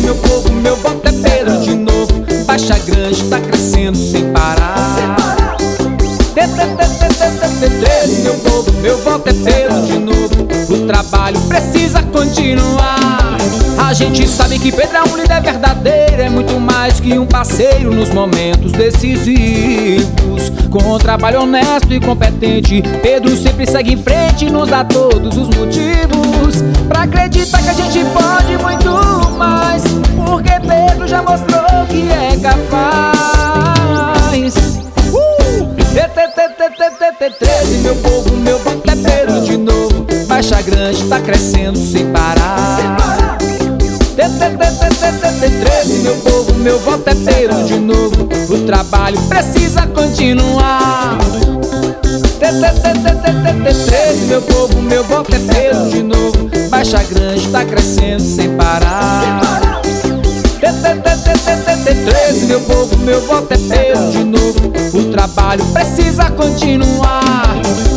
[0.00, 2.24] meu povo, meu voto é Pedro de novo.
[2.46, 5.40] Baixa Grande tá crescendo sem parar.
[7.60, 10.48] T13, meu povo, meu voto é Pedro de novo.
[10.70, 13.36] O trabalho precisa continuar.
[13.78, 17.92] A gente sabe que Pedro é um líder verdadeiro, é muito mais que um parceiro
[17.92, 20.50] nos momentos decisivos.
[20.70, 25.36] Com um trabalho honesto e competente, Pedro sempre segue em frente e nos dá todos
[25.36, 29.09] os motivos pra acreditar que a gente pode muito
[37.28, 40.06] 13, meu povo, meu voto é Pedro de novo.
[40.26, 43.36] Baixa Grande tá crescendo sem parar.
[45.38, 48.26] 13, meu povo, meu voto é Pedro de novo.
[48.48, 51.18] O trabalho precisa continuar.
[52.38, 56.50] 13, meu povo, meu voto é Pedro de novo.
[56.70, 59.82] Baixa Grande tá crescendo sem parar.
[60.60, 63.89] 13, meu povo, meu voto é Pedro de novo.
[63.89, 63.89] O
[65.50, 67.32] trabalho precisa continuar.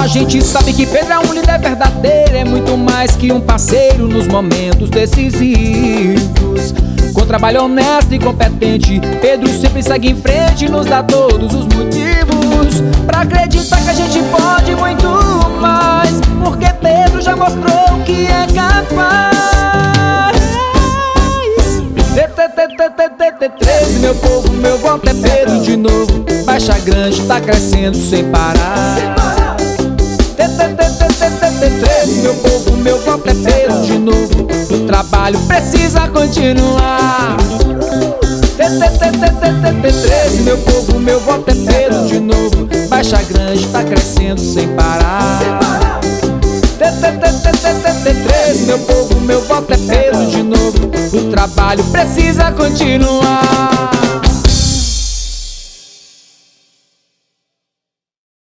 [0.00, 4.08] A gente sabe que Pedro é um líder verdadeiro, é muito mais que um parceiro
[4.08, 6.72] nos momentos decisivos.
[7.12, 11.66] Com trabalho honesto e competente, Pedro sempre segue em frente e nos dá todos os
[11.66, 15.08] motivos pra acreditar que a gente pode muito
[15.60, 16.20] mais.
[16.42, 19.34] Porque Pedro já mostrou que é capaz.
[23.50, 25.43] 13, meu povo, meu voto é Pedro
[26.54, 29.56] Baixa Grande tá crescendo sem parar.
[31.58, 34.46] 13, meu povo, meu voto é Pedro de novo.
[34.70, 37.38] O trabalho precisa continuar.
[38.56, 42.68] 13, meu povo, meu voto é Pedro de novo.
[42.88, 45.98] Baixa Grande tá crescendo sem parar.
[46.78, 50.88] 13, meu povo, meu voto é Pedro de novo.
[51.14, 53.93] O trabalho precisa continuar.